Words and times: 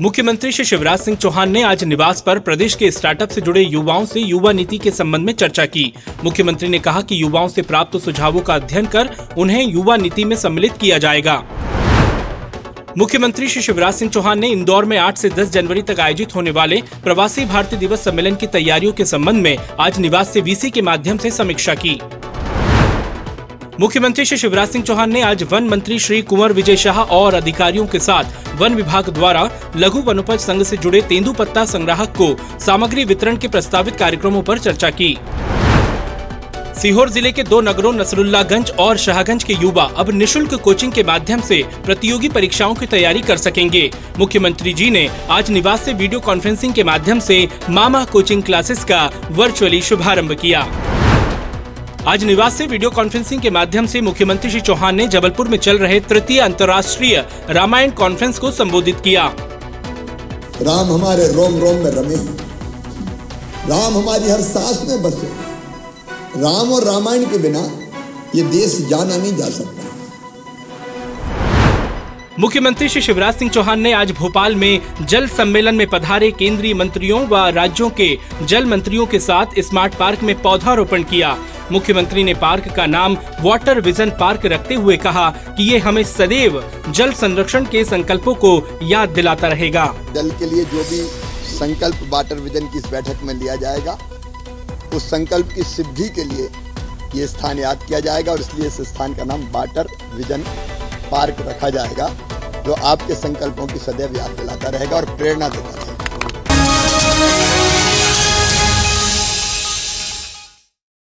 मुख्यमंत्री 0.00 0.50
श्री 0.52 0.64
शिवराज 0.64 0.98
सिंह 0.98 1.16
चौहान 1.16 1.50
ने 1.50 1.62
आज 1.62 1.82
निवास 1.84 2.20
पर 2.20 2.38
प्रदेश 2.38 2.74
के 2.74 2.90
स्टार्टअप 2.90 3.28
से 3.28 3.40
जुड़े 3.40 3.60
युवाओं 3.62 4.04
से 4.04 4.20
युवा 4.20 4.52
नीति 4.52 4.78
के 4.78 4.90
संबंध 4.90 5.24
में 5.26 5.32
चर्चा 5.32 5.64
की। 5.66 5.92
मुख्यमंत्री 6.24 6.68
ने 6.68 6.78
कहा 6.78 7.00
कि 7.00 7.22
युवाओं 7.22 7.48
से 7.48 7.62
प्राप्त 7.62 7.96
सुझावों 7.96 8.40
का 8.40 8.54
अध्ययन 8.54 8.86
कर 8.86 9.10
उन्हें 9.38 9.62
युवा 9.64 9.96
नीति 9.96 10.24
में 10.24 10.36
सम्मिलित 10.36 10.72
किया 10.72 10.98
जाएगा। 10.98 11.42
मुख्यमंत्री 12.98 13.48
श्री 13.48 13.62
शिवराज 13.62 13.94
सिंह 13.94 14.10
चौहान 14.10 14.38
ने 14.38 14.48
इंदौर 14.48 14.84
में 14.84 14.96
8 14.98 15.18
से 15.18 15.30
10 15.30 15.50
जनवरी 15.50 15.82
तक 15.82 16.00
आयोजित 16.00 16.34
होने 16.34 16.50
वाले 16.50 16.82
प्रवासी 17.04 17.44
भारतीय 17.44 17.78
दिवस 17.78 18.04
सम्मेलन 18.04 18.34
की 18.34 18.46
तैयारियों 18.46 18.92
के 18.92 19.04
संबंध 19.04 19.42
में 19.42 19.56
आज 19.80 19.98
निवास 19.98 20.32
से 20.32 20.40
वीसी 20.40 20.70
के 20.70 20.82
माध्यम 20.82 21.18
से 21.18 21.30
समीक्षा 21.30 21.74
की। 21.74 21.98
मुख्यमंत्री 23.80 24.24
श्री 24.24 24.36
शिवराज 24.38 24.68
सिंह 24.68 24.84
चौहान 24.84 25.10
ने 25.12 25.20
आज 25.22 25.42
वन 25.42 25.64
मंत्री 25.68 25.98
श्री 25.98 26.20
कुंवर 26.22 26.52
विजय 26.52 26.76
शाह 26.76 27.00
और 27.00 27.34
अधिकारियों 27.34 27.86
के 27.86 27.98
साथ 27.98 28.54
वन 28.60 28.74
विभाग 28.74 29.08
द्वारा 29.14 29.42
लघु 29.76 30.00
वनोपज 30.02 30.38
संघ 30.40 30.62
से 30.62 30.76
जुड़े 30.76 31.00
तेंदु 31.02 31.32
पत्ता 31.32 31.64
संग्राहक 31.64 32.16
को 32.16 32.28
सामग्री 32.60 33.04
वितरण 33.04 33.36
के 33.36 33.48
प्रस्तावित 33.48 33.96
कार्यक्रमों 33.96 34.42
पर 34.42 34.58
चर्चा 34.58 34.90
की। 34.90 35.16
सीहोर 36.80 37.10
ज़िले 37.10 37.32
के 37.32 37.42
दो 37.42 37.60
नगरों 37.60 37.92
नसरुल्लागंज 37.92 38.70
और 38.78 38.96
शाहगंज 38.96 39.44
के 39.44 39.54
युवा 39.54 39.84
अब 39.96 40.10
निशुल्क 40.12 40.54
कोचिंग 40.54 40.92
के 40.92 41.02
माध्यम 41.02 41.40
से 41.40 41.62
प्रतियोगी 41.84 42.28
परीक्षाओं 42.28 42.74
की 42.74 42.86
तैयारी 42.86 43.20
कर 43.20 43.36
सकेंगे। 43.36 43.90
मुख्यमंत्री 44.18 44.72
जी 44.72 44.90
ने 44.90 45.08
आज 45.30 45.50
निवास 45.50 45.84
से 45.84 45.92
वीडियो 45.94 46.20
कॉन्फ्रेंसिंग 46.22 46.74
के 46.74 46.84
माध्यम 46.84 47.20
से 47.20 47.46
मामा 47.70 48.04
कोचिंग 48.04 48.42
क्लासेस 48.42 48.84
का 48.84 49.10
वर्चुअली 49.32 49.82
शुभारंभ 49.82 50.32
किया। 50.32 50.66
आज 52.08 52.24
निवास 52.24 52.54
से 52.54 52.66
वीडियो 52.66 52.90
कॉन्फ्रेंसिंग 52.90 53.40
के 53.42 53.50
माध्यम 53.50 53.86
से 53.86 54.00
मुख्यमंत्री 54.00 54.50
श्री 54.50 54.60
चौहान 54.60 54.94
ने 54.94 55.06
जबलपुर 55.08 55.48
में 55.48 55.56
चल 55.58 55.78
रहे 55.78 55.98
तृतीय 56.00 56.40
अंतर्राष्ट्रीय 56.40 57.16
रामायण 57.50 57.90
कॉन्फ्रेंस 57.90 58.38
को 58.38 58.50
संबोधित 58.50 59.00
किया। 59.04 59.24
राम 60.62 60.92
हमारे 60.92 61.26
रोम 61.32 61.58
रोम 61.58 61.76
में 61.76 61.90
रमे, 61.90 62.16
राम 63.70 63.96
हमारी 63.96 64.30
हर 64.30 64.40
सांस 64.42 64.82
में 64.88 65.02
बसे। 65.02 65.26
राम 66.36 66.72
और 66.72 66.84
रामायण 66.84 67.24
के 67.24 67.38
बिना 67.38 67.64
ये 68.34 68.42
देश 68.52 68.78
जाना 68.90 69.16
नहीं 69.16 69.36
जा 69.36 69.48
सकता। 69.50 69.95
मुख्यमंत्री 72.38 72.88
श्री 72.88 73.00
शिवराज 73.02 73.34
सिंह 73.34 73.50
चौहान 73.50 73.80
ने 73.80 73.92
आज 73.92 74.10
भोपाल 74.12 74.54
में 74.56 74.80
जल 75.02 75.26
सम्मेलन 75.28 75.74
में 75.74 75.86
पधारे 75.90 76.30
केंद्रीय 76.30 76.74
मंत्रियों 76.74 77.20
व 77.28 77.36
राज्यों 77.48 77.88
के 77.90 78.08
जल 78.42 78.66
मंत्रियों 78.66 79.06
के 79.06 79.18
साथ 79.20 79.60
स्मार्ट 79.60 79.94
पार्क 79.94 80.22
में 80.22 80.34
पौधारोपण 80.42 81.02
किया। 81.02 81.36
मुख्यमंत्री 81.72 82.24
ने 82.24 82.34
पार्क 82.34 82.68
का 82.76 82.86
नाम 82.86 83.16
वाटर 83.42 83.80
विजन 83.80 84.10
पार्क 84.20 84.44
रखते 84.46 84.74
हुए 84.74 84.96
कहा 84.96 85.28
कि 85.30 85.70
ये 85.70 85.78
हमें 85.78 86.02
सदैव 86.04 86.62
जल 86.90 87.12
संरक्षण 87.14 87.64
के 87.64 87.84
संकल्पों 87.84 88.34
को 88.34 88.52
याद 88.82 89.08
दिलाता 89.10 89.48
रहेगा। 89.48 89.86
जल 90.14 90.30
के 90.30 90.46
लिए 90.46 90.64
जो 90.64 90.84
भी 90.90 91.00
संकल्प 91.54 92.08
वाटर 92.12 92.40
विजन 92.40 92.66
की 92.66 92.78
इस 92.78 92.90
बैठक 92.90 93.22
में 93.22 93.34
लिया 93.34 93.56
जाएगा, 93.56 93.98
उस 94.94 95.10
संकल्प 95.10 95.52
की 95.54 95.62
सिद्धि 95.64 96.08
के 96.10 96.24
लिए 96.24 96.48
ये 97.14 97.26
स्थान 97.26 97.58
याद 97.58 97.84
किया 97.88 98.00
जाएगा 98.00 98.32
और 98.32 98.40
इसलिए 98.40 98.66
इस 98.66 98.80
स्थान 98.88 99.14
का 99.14 99.24
नाम 99.24 99.50
वाटर 99.52 99.88
विजन 100.14 100.44
पार्क 101.10 101.36
रखा 101.40 101.70
जाएगा, 101.70 102.08
जो 102.66 102.72
आपके 102.84 103.14
संकल्पों 103.14 103.66
की 103.66 103.78
सदैव 103.78 104.16
याद 104.16 104.30
दिलाता 104.30 104.68
रहेगा 104.68 104.96
और 104.96 105.04
प्रेरणा 105.16 105.48
देता 105.48 105.74
रहेगा। 105.74 107.65